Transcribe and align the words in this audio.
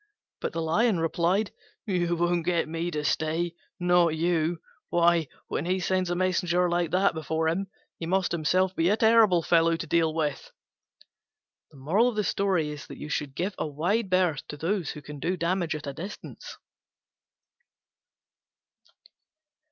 But 0.39 0.53
the 0.53 0.63
Lion 0.63 0.99
replied, 0.99 1.51
"You 1.85 2.15
won't 2.15 2.43
get 2.43 2.67
me 2.67 2.89
to 2.89 3.03
stay, 3.03 3.53
not 3.79 4.15
you: 4.15 4.59
why, 4.89 5.27
when 5.47 5.65
he 5.67 5.79
sends 5.79 6.09
a 6.09 6.15
messenger 6.15 6.67
like 6.67 6.89
that 6.89 7.13
before 7.13 7.47
him, 7.47 7.67
he 7.99 8.07
must 8.07 8.31
himself 8.31 8.75
be 8.75 8.89
a 8.89 8.97
terrible 8.97 9.43
fellow 9.43 9.75
to 9.75 9.85
deal 9.85 10.11
with." 10.11 10.51
Give 11.71 13.53
a 13.59 13.67
wide 13.67 14.09
berth 14.09 14.47
to 14.47 14.57
those 14.57 14.89
who 14.89 15.03
can 15.03 15.19
do 15.19 15.37
damage 15.37 15.75
at 15.75 15.85
a 15.85 15.93
distance. 15.93 16.57